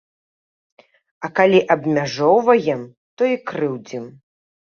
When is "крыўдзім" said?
3.53-4.09